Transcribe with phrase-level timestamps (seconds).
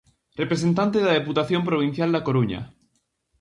[0.41, 2.61] Representante da Deputación Provincial da Coruña.